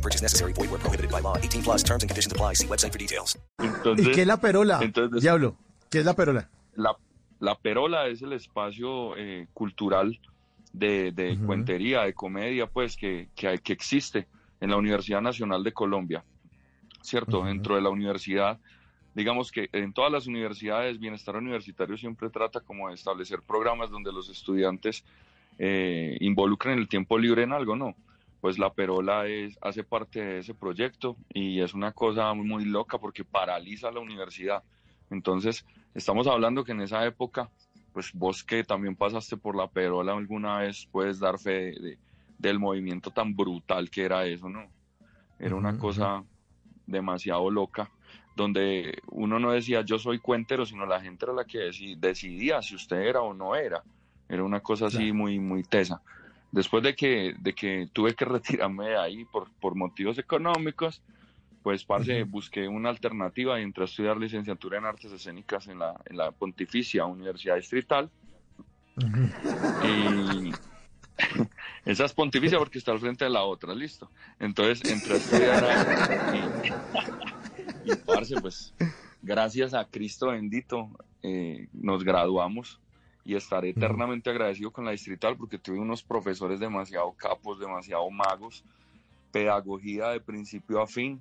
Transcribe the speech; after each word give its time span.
No 0.00 0.02
purchase 0.02 0.22
necessary. 0.22 0.54
Void 0.54 0.70
where 0.70 0.78
prohibited 0.80 1.10
by 1.10 1.20
law. 1.20 1.36
18 1.36 1.62
plus 1.62 1.82
terms 1.84 2.02
and 2.02 2.08
conditions 2.08 2.32
apply. 2.32 2.54
See 2.54 2.66
website 2.66 2.90
for 2.92 2.98
details. 2.98 3.38
Entonces, 3.58 4.06
¿Y 4.06 4.12
qué 4.12 4.22
es 4.22 4.26
la 4.26 4.38
perola? 4.40 4.80
entonces- 4.82 5.20
Diablo, 5.20 5.56
¿qué 5.90 5.98
es 5.98 6.04
la 6.06 6.14
perola? 6.14 6.48
la, 6.76 6.96
la 7.40 7.54
Perola 7.56 8.06
es 8.06 8.22
el 8.22 8.32
espacio 8.32 9.14
eh, 9.18 9.46
cultural 9.52 10.18
de, 10.72 11.12
de 11.12 11.32
Ujú. 11.32 11.46
cuentería, 11.46 12.02
de 12.04 12.14
comedia, 12.14 12.66
pues, 12.66 12.96
que, 12.96 13.28
que, 13.34 13.58
que 13.58 13.72
existe 13.74 14.26
en 14.60 14.70
la 14.70 14.76
Universidad 14.76 15.20
Nacional 15.20 15.62
de 15.64 15.72
Colombia, 15.72 16.24
¿cierto? 17.02 17.38
Ujú. 17.40 17.48
Dentro 17.48 17.74
de 17.74 17.82
la 17.82 17.90
universidad, 17.90 18.58
digamos 19.14 19.50
que 19.52 19.68
en 19.72 19.92
todas 19.92 20.10
las 20.12 20.26
universidades, 20.26 20.98
Bienestar 20.98 21.36
Universitario 21.36 21.98
siempre 21.98 22.30
trata 22.30 22.60
como 22.60 22.88
de 22.88 22.94
establecer 22.94 23.40
programas 23.42 23.90
donde 23.90 24.12
los 24.12 24.30
estudiantes 24.30 25.04
eh, 25.58 26.16
involucren 26.20 26.78
el 26.78 26.88
tiempo 26.88 27.18
libre 27.18 27.42
en 27.42 27.52
algo, 27.52 27.76
¿no? 27.76 27.94
Pues 28.40 28.58
la 28.58 28.72
Perola 28.72 29.26
es, 29.26 29.58
hace 29.60 29.84
parte 29.84 30.20
de 30.24 30.38
ese 30.38 30.54
proyecto 30.54 31.16
y 31.32 31.60
es 31.60 31.74
una 31.74 31.92
cosa 31.92 32.32
muy 32.34 32.64
loca 32.64 32.98
porque 32.98 33.24
paraliza 33.24 33.90
la 33.90 34.00
universidad. 34.00 34.62
Entonces, 35.10 35.64
estamos 35.94 36.26
hablando 36.26 36.64
que 36.64 36.72
en 36.72 36.80
esa 36.80 37.04
época, 37.04 37.50
pues 37.92 38.10
vos 38.14 38.42
que 38.42 38.64
también 38.64 38.96
pasaste 38.96 39.36
por 39.36 39.56
la 39.56 39.68
Perola 39.68 40.12
alguna 40.14 40.58
vez, 40.58 40.88
puedes 40.90 41.18
dar 41.18 41.38
fe 41.38 41.50
de- 41.50 41.80
de- 41.80 41.98
del 42.38 42.58
movimiento 42.58 43.10
tan 43.10 43.36
brutal 43.36 43.90
que 43.90 44.04
era 44.04 44.24
eso, 44.24 44.48
¿no? 44.48 44.72
Era 45.38 45.54
una 45.56 45.76
cosa 45.76 46.24
demasiado 46.86 47.50
loca, 47.50 47.90
donde 48.36 49.02
uno 49.10 49.38
no 49.38 49.52
decía 49.52 49.82
yo 49.82 49.98
soy 49.98 50.18
cuentero, 50.18 50.64
sino 50.64 50.86
la 50.86 51.00
gente 51.00 51.26
era 51.26 51.34
la 51.34 51.44
que 51.44 51.58
deci- 51.68 51.96
decidía 51.98 52.62
si 52.62 52.74
usted 52.74 52.96
era 53.00 53.20
o 53.20 53.34
no 53.34 53.54
era. 53.54 53.84
Era 54.28 54.44
una 54.44 54.60
cosa 54.60 54.86
así 54.86 54.96
Claro. 54.98 55.14
muy, 55.14 55.38
muy 55.38 55.62
tesa. 55.62 56.00
Después 56.52 56.82
de 56.82 56.94
que, 56.94 57.34
de 57.38 57.54
que 57.54 57.88
tuve 57.92 58.14
que 58.14 58.24
retirarme 58.26 58.88
de 58.88 58.98
ahí 58.98 59.24
por, 59.24 59.50
por 59.60 59.74
motivos 59.74 60.18
económicos, 60.18 61.02
pues, 61.62 61.84
parce, 61.84 62.24
busqué 62.24 62.66
una 62.68 62.88
alternativa 62.88 63.60
y 63.60 63.62
entré 63.62 63.82
a 63.82 63.86
estudiar 63.86 64.16
licenciatura 64.16 64.78
en 64.78 64.86
artes 64.86 65.12
escénicas 65.12 65.68
en 65.68 65.78
la, 65.78 66.00
en 66.06 66.16
la 66.16 66.30
Pontificia 66.32 67.04
Universidad 67.04 67.56
Distrital. 67.56 68.10
Y 69.84 70.52
esa 71.84 72.04
es 72.06 72.12
Pontificia 72.14 72.58
porque 72.58 72.78
está 72.78 72.92
al 72.92 73.00
frente 73.00 73.24
de 73.24 73.30
la 73.30 73.42
otra, 73.42 73.74
listo. 73.74 74.10
Entonces 74.38 74.90
entré 74.90 75.14
a 75.14 75.16
estudiar 75.16 75.64
ahí 75.64 76.40
y, 77.84 77.90
y 77.92 77.96
parce, 78.06 78.40
pues, 78.40 78.74
gracias 79.22 79.74
a 79.74 79.84
Cristo 79.84 80.28
bendito, 80.28 80.90
eh, 81.22 81.68
nos 81.74 82.04
graduamos 82.04 82.80
y 83.30 83.36
estaré 83.36 83.68
eternamente 83.68 84.28
agradecido 84.28 84.72
con 84.72 84.84
la 84.84 84.90
Distrital 84.90 85.36
porque 85.36 85.56
tuve 85.56 85.78
unos 85.78 86.02
profesores 86.02 86.58
demasiado 86.58 87.12
capos, 87.12 87.60
demasiado 87.60 88.10
magos, 88.10 88.64
pedagogía 89.30 90.08
de 90.08 90.20
principio 90.20 90.82
a 90.82 90.88
fin 90.88 91.20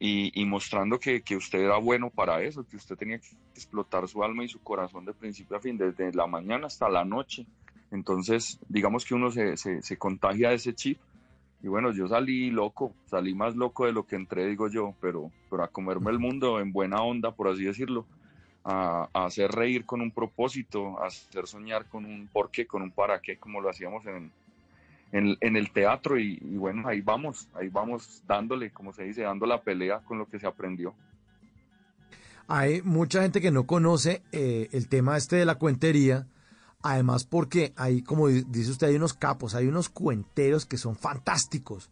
y, 0.00 0.32
y 0.34 0.44
mostrando 0.44 0.98
que, 0.98 1.22
que 1.22 1.36
usted 1.36 1.60
era 1.60 1.76
bueno 1.76 2.10
para 2.10 2.42
eso, 2.42 2.66
que 2.66 2.76
usted 2.76 2.96
tenía 2.96 3.20
que 3.20 3.28
explotar 3.54 4.08
su 4.08 4.24
alma 4.24 4.42
y 4.42 4.48
su 4.48 4.58
corazón 4.58 5.04
de 5.04 5.12
principio 5.12 5.56
a 5.56 5.60
fin, 5.60 5.78
desde 5.78 6.12
la 6.12 6.26
mañana 6.26 6.66
hasta 6.66 6.88
la 6.88 7.04
noche. 7.04 7.46
Entonces, 7.92 8.58
digamos 8.68 9.04
que 9.04 9.14
uno 9.14 9.30
se, 9.30 9.56
se, 9.56 9.82
se 9.82 9.96
contagia 9.98 10.48
de 10.48 10.56
ese 10.56 10.74
chip. 10.74 10.98
Y 11.62 11.68
bueno, 11.68 11.92
yo 11.92 12.08
salí 12.08 12.50
loco, 12.50 12.92
salí 13.06 13.34
más 13.34 13.54
loco 13.54 13.86
de 13.86 13.92
lo 13.92 14.04
que 14.04 14.16
entré, 14.16 14.48
digo 14.48 14.68
yo, 14.68 14.96
pero, 15.00 15.30
pero 15.48 15.62
a 15.62 15.68
comerme 15.68 16.10
el 16.10 16.18
mundo 16.18 16.58
en 16.58 16.72
buena 16.72 17.02
onda, 17.02 17.30
por 17.30 17.46
así 17.46 17.62
decirlo, 17.62 18.04
a, 18.64 19.08
hacer 19.12 19.50
reír 19.50 19.84
con 19.84 20.00
un 20.00 20.10
propósito, 20.10 20.98
a 21.00 21.06
hacer 21.06 21.46
soñar 21.46 21.86
con 21.86 22.04
un 22.04 22.28
porqué, 22.28 22.66
con 22.66 22.82
un 22.82 22.90
para 22.90 23.20
qué, 23.20 23.36
como 23.36 23.60
lo 23.60 23.70
hacíamos 23.70 24.04
en, 24.06 24.30
el 25.12 25.70
teatro. 25.72 26.18
Y, 26.18 26.36
bueno, 26.56 26.86
ahí 26.86 27.00
vamos, 27.00 27.48
ahí 27.54 27.68
vamos 27.68 28.22
dándole, 28.26 28.70
como 28.70 28.92
se 28.92 29.04
dice, 29.04 29.22
dando 29.22 29.46
la 29.46 29.60
pelea 29.62 30.00
con 30.00 30.18
lo 30.18 30.26
que 30.26 30.38
se 30.38 30.46
aprendió. 30.46 30.94
Hay 32.48 32.82
mucha 32.82 33.22
gente 33.22 33.40
que 33.40 33.52
no 33.52 33.66
conoce 33.66 34.22
eh, 34.32 34.68
el 34.72 34.88
tema 34.88 35.16
este 35.16 35.36
de 35.36 35.44
la 35.44 35.54
cuentería, 35.54 36.26
además 36.82 37.24
porque 37.24 37.72
hay, 37.76 38.02
como 38.02 38.26
di- 38.26 38.44
dice 38.48 38.72
usted, 38.72 38.88
hay 38.88 38.96
unos 38.96 39.14
capos, 39.14 39.54
hay 39.54 39.68
unos 39.68 39.88
cuenteros 39.88 40.66
que 40.66 40.76
son 40.76 40.96
fantásticos, 40.96 41.90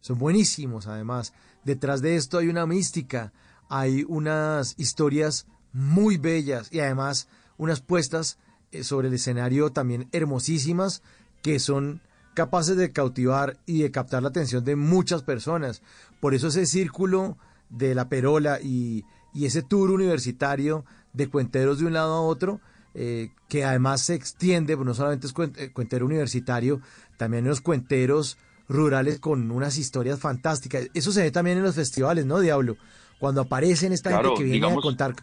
son 0.00 0.18
buenísimos 0.18 0.88
además. 0.88 1.32
Detrás 1.62 2.02
de 2.02 2.16
esto 2.16 2.38
hay 2.38 2.48
una 2.48 2.66
mística, 2.66 3.32
hay 3.68 4.04
unas 4.08 4.74
historias 4.80 5.46
muy 5.72 6.16
bellas 6.16 6.68
y 6.72 6.80
además 6.80 7.28
unas 7.58 7.80
puestas 7.80 8.38
eh, 8.72 8.84
sobre 8.84 9.08
el 9.08 9.14
escenario 9.14 9.70
también 9.70 10.08
hermosísimas 10.12 11.02
que 11.42 11.58
son 11.58 12.00
capaces 12.34 12.76
de 12.76 12.92
cautivar 12.92 13.58
y 13.66 13.82
de 13.82 13.90
captar 13.90 14.22
la 14.22 14.28
atención 14.28 14.64
de 14.64 14.76
muchas 14.76 15.22
personas. 15.22 15.82
Por 16.20 16.34
eso 16.34 16.48
ese 16.48 16.66
círculo 16.66 17.36
de 17.68 17.94
la 17.94 18.08
perola 18.08 18.60
y, 18.60 19.04
y 19.34 19.46
ese 19.46 19.62
tour 19.62 19.90
universitario 19.90 20.84
de 21.12 21.28
cuenteros 21.28 21.78
de 21.78 21.86
un 21.86 21.92
lado 21.92 22.14
a 22.14 22.20
otro, 22.20 22.60
eh, 22.94 23.30
que 23.48 23.64
además 23.64 24.02
se 24.02 24.14
extiende, 24.14 24.76
pues 24.76 24.86
no 24.86 24.94
solamente 24.94 25.26
es 25.26 25.34
eh, 25.56 25.72
cuentero 25.72 26.06
universitario, 26.06 26.80
también 27.16 27.44
los 27.44 27.60
cuenteros 27.60 28.38
rurales 28.68 29.18
con 29.18 29.50
unas 29.50 29.76
historias 29.78 30.18
fantásticas. 30.20 30.88
Eso 30.94 31.12
se 31.12 31.22
ve 31.22 31.30
también 31.30 31.58
en 31.58 31.64
los 31.64 31.74
festivales, 31.74 32.26
¿no, 32.26 32.38
Diablo? 32.40 32.76
Cuando 33.18 33.42
aparecen 33.42 33.92
esta 33.92 34.10
Claro, 34.10 34.30
gente 34.30 34.44
que 34.44 34.50
viene 34.50 34.72
a 34.72 34.76
contar. 34.76 35.14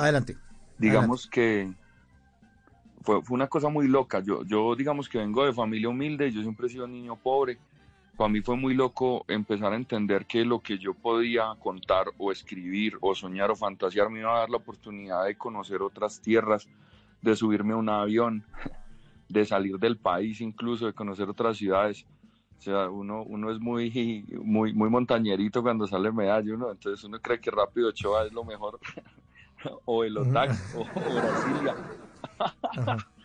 Adelante. 0.00 0.38
digamos 0.78 1.26
que 1.26 1.70
fue, 3.02 3.22
fue 3.22 3.34
una 3.34 3.48
cosa 3.48 3.68
muy 3.68 3.86
loca. 3.86 4.20
Yo, 4.20 4.42
yo 4.44 4.74
digamos 4.74 5.08
que 5.08 5.18
vengo 5.18 5.44
de 5.44 5.52
familia 5.52 5.90
humilde, 5.90 6.32
yo 6.32 6.40
siempre 6.40 6.66
he 6.66 6.70
sido 6.70 6.86
niño 6.86 7.16
pobre. 7.16 7.58
Para 8.16 8.30
mí 8.30 8.40
fue 8.40 8.56
muy 8.56 8.74
loco 8.74 9.24
empezar 9.28 9.72
a 9.72 9.76
entender 9.76 10.26
que 10.26 10.44
lo 10.44 10.60
que 10.60 10.78
yo 10.78 10.94
podía 10.94 11.54
contar 11.58 12.06
o 12.18 12.32
escribir 12.32 12.96
o 13.00 13.14
soñar 13.14 13.50
o 13.50 13.56
fantasear 13.56 14.10
me 14.10 14.20
iba 14.20 14.34
a 14.34 14.40
dar 14.40 14.50
la 14.50 14.56
oportunidad 14.56 15.24
de 15.24 15.36
conocer 15.36 15.82
otras 15.82 16.20
tierras, 16.20 16.66
de 17.20 17.36
subirme 17.36 17.74
a 17.74 17.76
un 17.76 17.88
avión, 17.88 18.44
de 19.28 19.44
salir 19.44 19.78
del 19.78 19.98
país 19.98 20.40
incluso, 20.40 20.86
de 20.86 20.94
conocer 20.94 21.28
otras 21.28 21.58
ciudades. 21.58 22.06
O 22.58 22.62
sea, 22.62 22.90
uno, 22.90 23.22
uno 23.22 23.50
es 23.50 23.58
muy, 23.58 24.24
muy, 24.44 24.74
muy 24.74 24.90
montañerito 24.90 25.62
cuando 25.62 25.86
sale 25.86 26.12
medallo, 26.12 26.58
¿no? 26.58 26.70
Entonces 26.70 27.02
uno 27.04 27.18
cree 27.20 27.40
que 27.40 27.50
Rápido 27.50 27.88
Ochoa 27.88 28.26
es 28.26 28.32
lo 28.32 28.44
mejor. 28.44 28.78
O 29.84 30.04
el 30.04 30.16
Otac, 30.16 30.50
o, 30.74 30.88
o 30.94 31.20
Brasilia. 31.20 31.74
Ajá. 32.76 32.96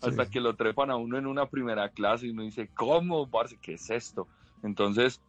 Hasta 0.00 0.24
Sí. 0.24 0.30
que 0.32 0.40
lo 0.40 0.56
trepan 0.56 0.90
a 0.90 0.96
uno 0.96 1.16
en 1.16 1.26
una 1.28 1.46
primera 1.46 1.88
clase 1.88 2.26
y 2.26 2.30
uno 2.30 2.42
dice, 2.42 2.68
¿cómo, 2.74 3.30
parce? 3.30 3.56
¿Qué 3.58 3.74
es 3.74 3.88
esto? 3.88 4.28
Entonces, 4.62 5.20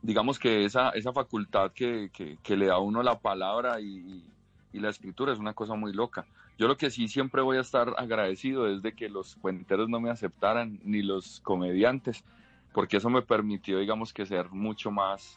digamos 0.00 0.38
que 0.38 0.64
esa, 0.64 0.90
esa 0.90 1.12
facultad 1.12 1.72
que, 1.74 2.08
que- 2.12 2.38
que 2.42 2.56
le 2.56 2.66
da 2.66 2.74
a 2.74 2.78
uno 2.78 3.02
la 3.02 3.18
palabra 3.18 3.80
y, 3.80 4.32
y 4.72 4.78
la 4.78 4.90
escritura 4.90 5.32
es 5.32 5.40
una 5.40 5.54
cosa 5.54 5.74
muy 5.74 5.92
loca. 5.92 6.24
Yo 6.56 6.68
lo 6.68 6.76
que 6.76 6.90
sí 6.90 7.08
siempre 7.08 7.42
voy 7.42 7.56
a 7.56 7.62
estar 7.62 7.94
agradecido 7.98 8.68
es 8.68 8.80
de 8.82 8.92
que 8.94 9.08
los 9.08 9.34
cuenteros 9.36 9.88
no 9.88 9.98
me 10.00 10.10
aceptaran, 10.10 10.78
ni 10.84 11.02
los 11.02 11.40
comediantes, 11.40 12.24
porque 12.72 12.98
eso 12.98 13.10
me 13.10 13.22
permitió, 13.22 13.78
digamos 13.80 14.12
que 14.12 14.24
ser 14.26 14.50
mucho 14.50 14.92
más, 14.92 15.36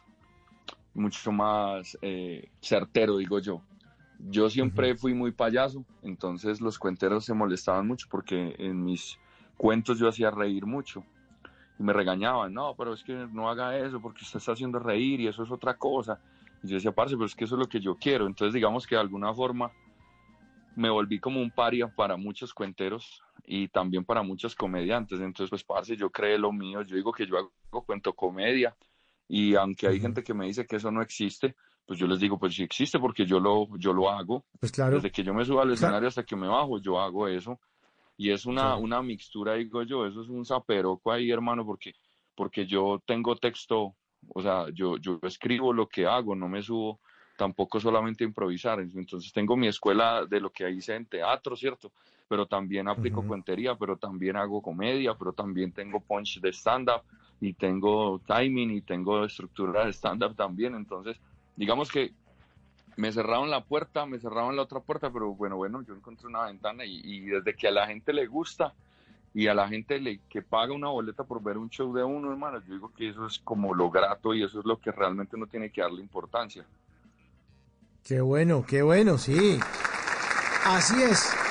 mucho 0.94 1.32
más 1.32 1.98
eh, 2.02 2.52
certero, 2.62 3.18
digo 3.18 3.40
yo. 3.40 3.64
Yo 4.30 4.50
siempre 4.50 4.96
fui 4.96 5.14
muy 5.14 5.32
payaso, 5.32 5.86
entonces 6.02 6.62
los 6.62 6.80
cuenteros 6.80 7.26
se 7.26 7.34
molestaban 7.34 7.88
mucho 7.88 8.08
porque 8.10 8.56
en 8.58 8.84
mis 8.84 9.20
cuentos 9.58 10.00
yo 10.00 10.08
hacía 10.08 10.32
reír 10.32 10.66
mucho 10.66 11.04
y 11.78 11.84
me 11.84 11.94
regañaban, 11.94 12.54
no, 12.54 12.76
pero 12.76 12.94
es 12.94 13.04
que 13.04 13.28
no 13.32 13.50
haga 13.50 13.78
eso 13.78 14.02
porque 14.02 14.24
usted 14.24 14.40
está 14.40 14.54
haciendo 14.54 14.80
reír 14.80 15.20
y 15.20 15.28
eso 15.28 15.44
es 15.44 15.52
otra 15.52 15.76
cosa. 15.76 16.20
Y 16.64 16.68
yo 16.68 16.76
decía, 16.76 16.92
parce, 16.92 17.16
pero 17.16 17.26
es 17.26 17.36
que 17.36 17.44
eso 17.44 17.56
es 17.56 17.60
lo 17.60 17.68
que 17.68 17.80
yo 17.80 17.96
quiero. 17.96 18.26
Entonces, 18.26 18.54
digamos 18.54 18.88
que 18.88 18.96
de 18.96 19.02
alguna 19.02 19.34
forma 19.34 19.72
me 20.76 20.90
volví 20.90 21.20
como 21.20 21.42
un 21.42 21.52
paria 21.52 21.88
para 21.88 22.16
muchos 22.16 22.54
cuenteros 22.54 23.22
y 23.46 23.68
también 23.68 24.06
para 24.06 24.24
muchos 24.24 24.56
comediantes. 24.56 25.20
Entonces, 25.20 25.50
pues, 25.50 25.64
parce, 25.64 25.98
yo 25.98 26.10
creé 26.10 26.38
lo 26.38 26.52
mío. 26.52 26.82
Yo 26.84 26.96
digo 26.96 27.12
que 27.12 27.28
yo 27.28 27.38
hago 27.38 27.86
cuento 27.86 28.14
comedia 28.14 28.76
y 29.28 29.56
aunque 29.56 29.88
hay 29.88 30.00
gente 30.00 30.24
que 30.24 30.34
me 30.34 30.46
dice 30.46 30.66
que 30.66 30.78
eso 30.78 30.92
no 30.92 31.02
existe, 31.02 31.56
pues 31.86 32.00
yo 32.00 32.08
les 32.08 32.20
digo, 32.20 32.38
pues 32.40 32.56
sí 32.56 32.64
existe 32.64 33.00
porque 33.00 33.26
yo 33.26 33.40
lo, 33.40 33.68
yo 33.78 33.94
lo 33.94 34.10
hago. 34.10 34.46
Pues 34.60 34.72
claro. 34.72 34.96
Desde 34.96 35.12
que 35.12 35.24
yo 35.24 35.34
me 35.34 35.44
subo 35.46 35.60
al 35.60 35.68
Claro. 35.68 35.74
escenario 35.76 36.08
hasta 36.08 36.24
que 36.24 36.36
me 36.36 36.48
bajo, 36.48 36.80
yo 36.80 37.00
hago 37.00 37.28
eso. 37.28 37.60
Y 38.18 38.30
es 38.32 38.46
una, 38.46 38.62
Claro. 38.62 38.78
una 38.80 39.02
mixtura, 39.02 39.56
digo 39.56 39.84
yo, 39.84 40.06
eso 40.06 40.22
es 40.22 40.30
un 40.30 40.46
zaperoco 40.46 41.12
ahí, 41.12 41.32
hermano, 41.32 41.66
porque, 41.66 41.94
porque 42.36 42.66
yo 42.66 43.02
tengo 43.06 43.36
texto, 43.36 43.96
o 44.34 44.42
sea, 44.42 44.68
yo, 44.74 44.98
yo 44.98 45.20
escribo 45.24 45.74
lo 45.74 45.88
que 45.88 46.06
hago, 46.06 46.36
no 46.36 46.48
me 46.48 46.62
subo 46.62 47.00
tampoco 47.38 47.80
solamente 47.80 48.24
improvisar. 48.24 48.80
Entonces 48.80 49.34
tengo 49.34 49.58
mi 49.58 49.68
escuela 49.68 50.26
de 50.26 50.40
lo 50.40 50.52
que 50.52 50.70
hice 50.70 50.96
en 50.96 51.08
teatro, 51.08 51.56
¿cierto? 51.56 51.92
Pero 52.30 52.46
también 52.46 52.88
aplico 52.88 53.24
cuentería, 53.28 53.76
pero 53.76 53.98
también 53.98 54.38
hago 54.38 54.62
comedia, 54.62 55.16
pero 55.16 55.34
también 55.34 55.74
tengo 55.74 56.00
punch 56.00 56.40
de 56.40 56.50
stand-up 56.54 57.02
y 57.42 57.54
tengo 57.54 58.22
timing 58.26 58.72
y 58.72 58.82
tengo 58.82 59.26
estructura 59.26 59.86
de 59.86 59.92
stand-up 59.94 60.36
también. 60.36 60.76
Entonces, 60.76 61.20
digamos 61.56 61.92
que 61.92 62.14
me 62.96 63.12
cerraron 63.12 63.50
la 63.50 63.64
puerta, 63.64 64.06
me 64.06 64.20
cerraron 64.20 64.56
la 64.56 64.64
otra 64.64 64.80
puerta, 64.80 65.10
pero 65.12 65.34
bueno, 65.34 65.58
bueno, 65.58 65.82
yo 65.82 65.94
encontré 65.96 66.28
una 66.28 66.46
ventana 66.46 66.86
y, 66.86 67.22
desde 67.22 67.56
que 67.56 67.68
a 67.68 67.72
la 67.72 67.88
gente 67.88 68.14
le 68.14 68.28
gusta 68.28 68.74
y 69.34 69.48
a 69.48 69.54
la 69.54 69.68
gente 69.68 70.00
le, 70.00 70.20
que 70.30 70.42
paga 70.44 70.74
una 70.74 70.90
boleta 70.90 71.24
por 71.24 71.42
ver 71.42 71.58
un 71.58 71.70
show 71.70 71.92
de 71.94 72.04
uno, 72.04 72.32
hermano, 72.32 72.62
yo 72.68 72.74
digo 72.74 72.94
que 72.96 73.10
eso 73.10 73.26
es 73.26 73.40
como 73.40 73.74
lo 73.74 73.90
grato 73.90 74.34
y 74.34 74.44
eso 74.44 74.60
es 74.60 74.66
lo 74.66 74.80
que 74.80 74.92
realmente 74.92 75.36
uno 75.36 75.48
tiene 75.48 75.72
que 75.72 75.82
darle 75.82 76.02
importancia. 76.02 76.66
Qué 78.04 78.22
bueno, 78.22 78.66
qué 78.68 78.82
bueno, 78.82 79.18
sí. 79.18 79.60
Así 80.66 81.02
es. 81.02 81.43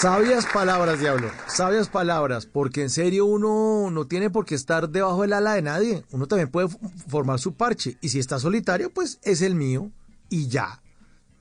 Sabias 0.00 0.46
palabras, 0.46 0.98
Diablo. 0.98 1.30
Sabias 1.46 1.90
palabras, 1.90 2.46
porque 2.46 2.80
en 2.80 2.88
serio 2.88 3.26
uno 3.26 3.90
no 3.90 4.06
tiene 4.06 4.30
por 4.30 4.46
qué 4.46 4.54
estar 4.54 4.88
debajo 4.88 5.20
del 5.20 5.34
ala 5.34 5.52
de 5.52 5.60
nadie. 5.60 6.04
Uno 6.10 6.26
también 6.26 6.48
puede 6.48 6.68
formar 7.06 7.38
su 7.38 7.52
parche. 7.52 7.98
Y 8.00 8.08
si 8.08 8.18
está 8.18 8.38
solitario, 8.38 8.90
pues 8.94 9.18
es 9.22 9.42
el 9.42 9.54
mío. 9.54 9.90
Y 10.30 10.48
ya. 10.48 10.80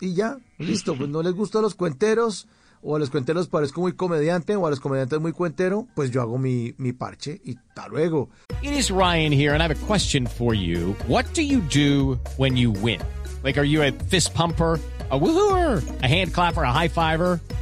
Y 0.01 0.13
ya. 0.13 0.39
Listo. 0.57 0.97
Pues 0.97 1.09
no 1.09 1.23
les 1.23 1.35
gustan 1.35 1.61
los 1.61 1.73
cuenteros. 1.73 2.49
O 2.81 2.97
a 2.97 2.99
los 2.99 3.09
cuenteros 3.09 3.47
parezco 3.47 3.79
muy 3.79 3.93
comediante. 3.93 4.57
O 4.57 4.67
a 4.67 4.69
los 4.69 4.81
comediantes 4.81 5.21
muy 5.21 5.31
cuentero. 5.31 5.87
Pues 5.95 6.11
yo 6.11 6.21
hago 6.21 6.37
mi, 6.37 6.75
mi 6.77 6.91
parche. 6.91 7.39
Y 7.45 7.55
hasta 7.55 7.87
luego. 7.87 8.29
It 8.61 8.73
is 8.73 8.91
Ryan 8.91 9.31
here, 9.31 9.53
and 9.53 9.61
I 9.61 9.67
have 9.67 9.71
a 9.71 9.87
question 9.87 10.27
for 10.27 10.53
you. 10.53 10.97
What 11.07 11.33
do 11.33 11.41
you 11.41 11.61
do 11.61 12.19
when 12.35 12.57
you 12.57 12.71
win? 12.71 12.99
Like, 13.41 13.57
are 13.57 13.65
you 13.65 13.81
a 13.83 13.93
fist 14.09 14.33
pumper? 14.33 14.81
a 15.11 15.19
woohooer, 15.19 16.03
a 16.03 16.07
hand 16.07 16.33
clapper, 16.33 16.63
a 16.63 16.71
high 16.71 16.87
fiver. 16.87 17.39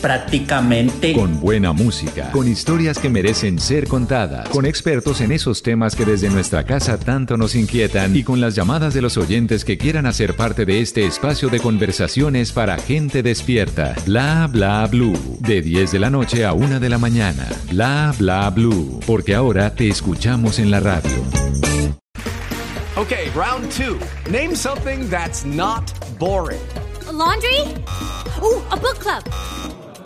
prácticamente. 0.00 1.12
Con 1.12 1.40
buena 1.40 1.72
música, 1.72 2.30
con 2.30 2.48
historias 2.48 2.98
que 2.98 3.08
merecen 3.08 3.58
ser 3.58 3.88
contadas, 3.88 4.48
con 4.48 4.66
expertos 4.66 5.20
en 5.20 5.32
esos 5.32 5.62
temas 5.62 5.94
que 5.94 6.04
desde 6.04 6.30
nuestra 6.30 6.64
casa 6.64 6.98
tanto 6.98 7.36
nos 7.36 7.54
inquietan 7.54 8.14
y 8.16 8.24
con 8.24 8.40
las 8.40 8.54
llamadas 8.54 8.94
de 8.94 9.02
los 9.02 9.16
oyentes 9.16 9.64
que 9.64 9.78
quieran 9.78 10.06
hacer 10.06 10.34
parte 10.36 10.64
de 10.64 10.80
este 10.80 11.06
espacio 11.06 11.48
de 11.48 11.60
conversaciones 11.60 12.52
para 12.52 12.78
gente 12.78 13.22
despierta. 13.22 13.94
Bla 14.06 14.48
bla 14.50 14.86
blue. 14.86 15.38
De 15.40 15.62
10 15.62 15.92
de 15.92 15.98
la 15.98 16.10
noche 16.10 16.44
a 16.44 16.52
1 16.52 16.80
de 16.80 16.88
la 16.88 16.98
mañana. 16.98 17.46
Bla 17.70 18.14
bla 18.18 18.48
blue. 18.50 19.00
Porque 19.06 19.34
ahora 19.34 19.74
te 19.74 19.88
escuchamos 19.88 20.58
en 20.58 20.70
la 20.70 20.80
radio. 20.80 21.10
Okay, 22.96 23.30
round 23.34 23.70
2. 23.70 23.96
Name 24.30 24.56
something 24.56 25.08
that's 25.08 25.44
not 25.44 25.92
boring. 26.18 26.58
laundry? 27.18 27.62
Ooh, 28.42 28.62
a 28.70 28.76
book 28.76 28.98
club. 29.00 29.24